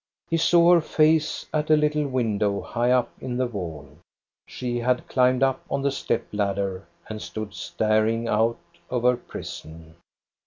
He 0.31 0.37
saw 0.37 0.73
her 0.73 0.81
face 0.81 1.45
at 1.53 1.69
a 1.69 1.75
little 1.77 2.07
window 2.07 2.59
high 2.61 2.89
up 2.91 3.11
in 3.21 3.37
the 3.37 3.45
wall. 3.45 3.99
She 4.47 4.79
had 4.79 5.07
climbed 5.07 5.43
up 5.43 5.63
on 5.69 5.83
the 5.83 5.91
step 5.91 6.25
ladder, 6.31 6.87
and 7.07 7.21
stood 7.21 7.53
staring 7.53 8.27
out 8.27 8.57
of 8.89 9.03
her 9.03 9.15
prison. 9.15 9.93